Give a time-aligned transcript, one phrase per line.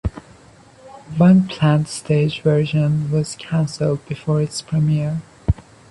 [1.17, 5.21] One planned stage version was canceled before its premiere.